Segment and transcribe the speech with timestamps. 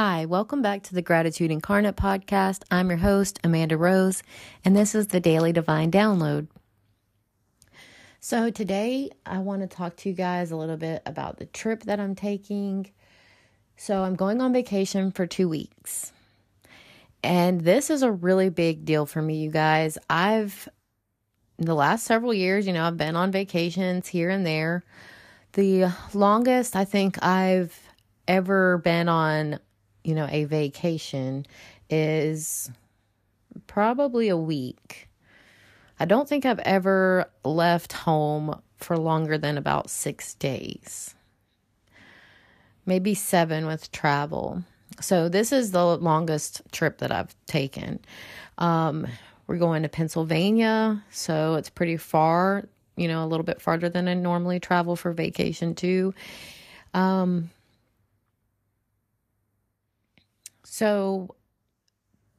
[0.00, 2.62] Hi, welcome back to the Gratitude Incarnate podcast.
[2.70, 4.22] I'm your host, Amanda Rose,
[4.64, 6.46] and this is the Daily Divine Download.
[8.20, 11.82] So, today I want to talk to you guys a little bit about the trip
[11.82, 12.92] that I'm taking.
[13.76, 16.12] So, I'm going on vacation for two weeks,
[17.24, 19.98] and this is a really big deal for me, you guys.
[20.08, 20.68] I've,
[21.58, 24.84] the last several years, you know, I've been on vacations here and there.
[25.54, 27.76] The longest I think I've
[28.28, 29.58] ever been on
[30.08, 31.44] you know, a vacation
[31.90, 32.70] is
[33.66, 35.06] probably a week.
[36.00, 41.14] I don't think I've ever left home for longer than about six days,
[42.86, 44.64] maybe seven with travel.
[44.98, 48.00] So, this is the longest trip that I've taken.
[48.56, 49.06] Um,
[49.46, 54.08] we're going to Pennsylvania, so it's pretty far, you know, a little bit farther than
[54.08, 56.14] I normally travel for vacation, too.
[56.94, 57.50] Um,
[60.78, 61.34] So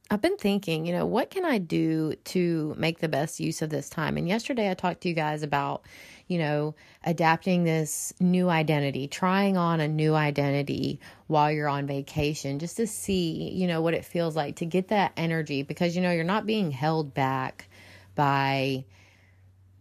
[0.10, 3.70] I've been thinking, you know, what can I do to make the best use of
[3.70, 4.16] this time?
[4.16, 5.84] And yesterday I talked to you guys about,
[6.28, 6.74] you know,
[7.04, 12.88] adapting this new identity, trying on a new identity while you're on vacation just to
[12.88, 16.24] see, you know, what it feels like to get that energy because, you know, you're
[16.24, 17.68] not being held back
[18.16, 18.86] by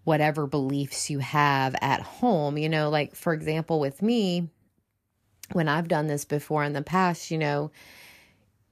[0.02, 2.58] whatever beliefs you have at home.
[2.58, 4.48] You know, like for example, with me,
[5.52, 7.70] when I've done this before in the past, you know,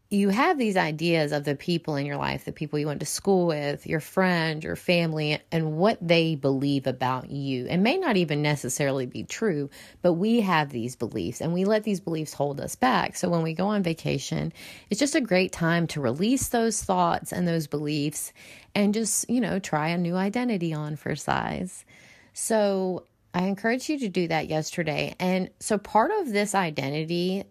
[0.08, 3.06] you have these ideas of the people in your life, the people you went to
[3.06, 7.66] school with, your friends, your family, and what they believe about you.
[7.66, 9.68] It may not even necessarily be true,
[10.02, 13.16] but we have these beliefs and we let these beliefs hold us back.
[13.16, 14.52] So when we go on vacation,
[14.90, 18.32] it's just a great time to release those thoughts and those beliefs
[18.76, 21.84] and just, you know, try a new identity on for size.
[22.32, 25.16] So I encourage you to do that yesterday.
[25.18, 27.44] And so part of this identity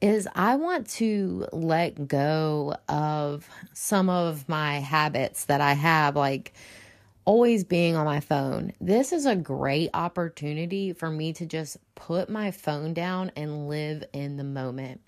[0.00, 6.52] is I want to let go of some of my habits that I have, like
[7.24, 8.72] always being on my phone.
[8.80, 14.04] This is a great opportunity for me to just put my phone down and live
[14.12, 15.00] in the moment.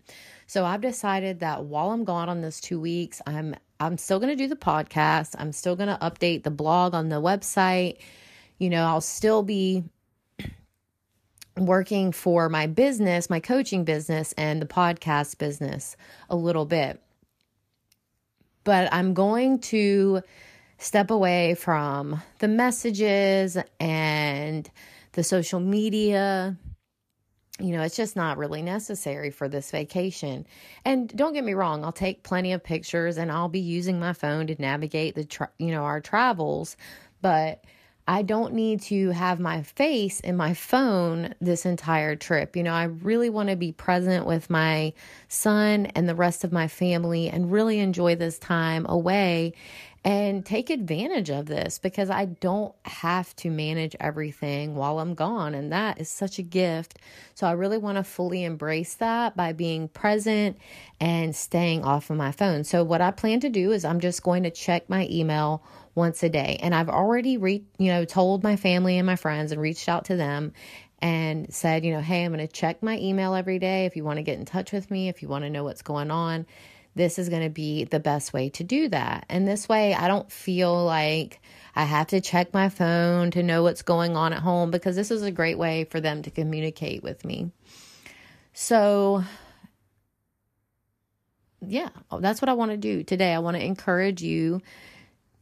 [0.46, 4.34] So I've decided that while I'm gone on this 2 weeks, I'm I'm still going
[4.34, 5.34] to do the podcast.
[5.38, 7.98] I'm still going to update the blog on the website.
[8.58, 9.84] You know, I'll still be
[11.56, 15.96] working for my business, my coaching business, and the podcast business
[16.28, 17.00] a little bit.
[18.64, 20.22] But I'm going to
[20.78, 24.70] step away from the messages and
[25.12, 26.56] the social media.
[27.58, 30.46] You know, it's just not really necessary for this vacation.
[30.84, 34.12] And don't get me wrong, I'll take plenty of pictures and I'll be using my
[34.12, 36.76] phone to navigate the tra- you know, our travels,
[37.22, 37.64] but
[38.08, 42.56] I don't need to have my face in my phone this entire trip.
[42.56, 44.92] You know, I really want to be present with my
[45.28, 49.54] son and the rest of my family and really enjoy this time away
[50.06, 55.52] and take advantage of this because I don't have to manage everything while I'm gone.
[55.52, 57.00] And that is such a gift.
[57.34, 60.58] So I really want to fully embrace that by being present
[61.00, 62.62] and staying off of my phone.
[62.62, 65.64] So, what I plan to do is I'm just going to check my email
[65.96, 66.60] once a day.
[66.62, 70.04] And I've already re- you know told my family and my friends and reached out
[70.04, 70.52] to them
[71.02, 74.04] and said, you know, hey, I'm going to check my email every day if you
[74.04, 76.46] want to get in touch with me, if you want to know what's going on.
[76.96, 79.26] This is going to be the best way to do that.
[79.28, 81.40] And this way I don't feel like
[81.76, 85.12] I have to check my phone to know what's going on at home because this
[85.12, 87.52] is a great way for them to communicate with me.
[88.54, 89.22] So,
[91.60, 93.34] yeah, that's what I want to do today.
[93.34, 94.62] I want to encourage you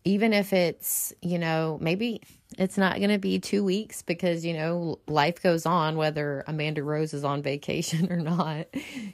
[0.04, 2.20] even if it's, you know, maybe
[2.58, 6.82] it's not going to be two weeks because, you know, life goes on, whether Amanda
[6.82, 8.66] Rose is on vacation or not.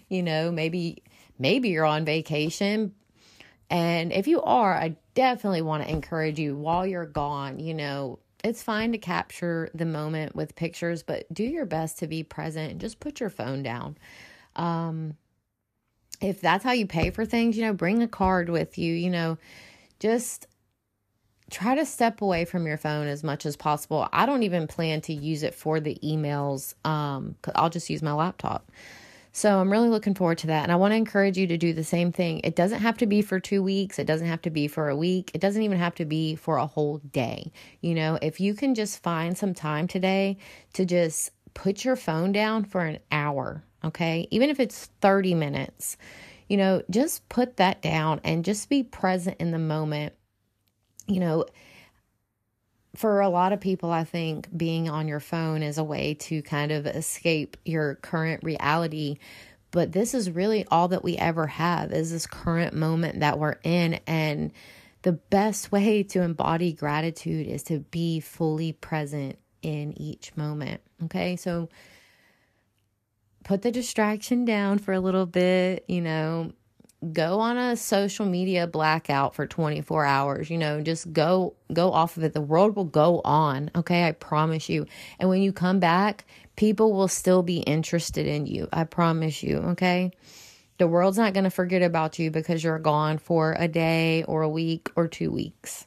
[0.09, 1.03] You know, maybe,
[1.41, 2.95] maybe you're on vacation.
[3.69, 8.19] And if you are, I definitely want to encourage you while you're gone, you know,
[8.43, 12.73] it's fine to capture the moment with pictures, but do your best to be present
[12.73, 13.99] and just put your phone down.
[14.57, 15.17] Um,
[16.21, 19.11] if that's how you pay for things, you know, bring a card with you, you
[19.11, 19.39] know,
[19.99, 20.47] just
[21.51, 24.09] try to step away from your phone as much as possible.
[24.13, 26.75] I don't even plan to use it for the emails.
[26.85, 28.71] Um, I'll just use my laptop.
[29.33, 30.65] So I'm really looking forward to that.
[30.65, 32.41] And I want to encourage you to do the same thing.
[32.43, 33.99] It doesn't have to be for two weeks.
[33.99, 35.31] It doesn't have to be for a week.
[35.35, 37.53] It doesn't even have to be for a whole day.
[37.81, 40.39] You know, if you can just find some time today
[40.73, 44.27] to just put your phone down for an hour, okay?
[44.31, 45.97] Even if it's 30 minutes,
[46.49, 50.15] you know, just put that down and just be present in the moment
[51.11, 51.45] you know,
[52.95, 56.43] for a lot of people, I think being on your phone is a way to
[56.43, 59.19] kind of escape your current reality.
[59.73, 63.57] but this is really all that we ever have is this current moment that we're
[63.63, 64.51] in and
[65.03, 70.81] the best way to embody gratitude is to be fully present in each moment.
[71.05, 71.37] Okay?
[71.37, 71.69] So
[73.45, 76.53] put the distraction down for a little bit, you know,
[77.13, 82.17] go on a social media blackout for 24 hours you know just go go off
[82.17, 82.35] of it.
[82.35, 84.07] The world will go on okay?
[84.07, 84.87] I promise you.
[85.19, 86.27] And when you come back
[86.57, 88.69] people will still be interested in you.
[88.73, 90.11] I promise you okay?
[90.77, 94.43] The world's not going to forget about you because you're gone for a day or
[94.43, 95.87] a week or two weeks.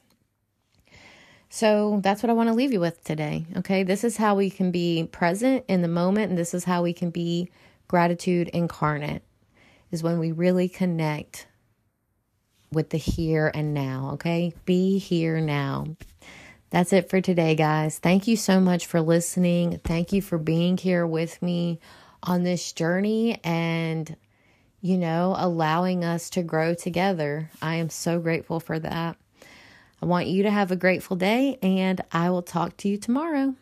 [1.50, 3.46] So that's what I want to leave you with today.
[3.58, 3.84] Okay.
[3.84, 6.94] This is how we can be present in the moment, and this is how we
[6.94, 7.50] can be
[7.88, 9.22] gratitude incarnate
[9.94, 11.46] is when we really connect
[12.72, 14.52] with the here and now, okay?
[14.66, 15.86] Be here now.
[16.72, 18.00] That's it for today, guys.
[18.00, 19.80] Thank you so much for listening.
[19.84, 21.80] Thank you for being here with me
[22.24, 24.18] on this journey and,
[24.82, 27.52] you know, allowing us to grow together.
[27.62, 29.18] I am so grateful for that.
[30.02, 33.54] I want you to have a grateful day, and I will talk to you tomorrow.